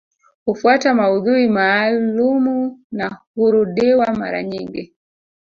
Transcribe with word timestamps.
Hufuata 0.45 0.93
maudhui 0.95 1.47
maalumu 1.47 2.79
na 2.91 3.17
hurudiwa 3.35 4.15
mara 4.15 4.43
nyingi 4.43 4.93